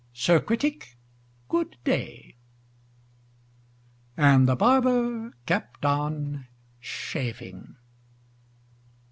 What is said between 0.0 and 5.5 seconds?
Sir Critic, good day!" And the barber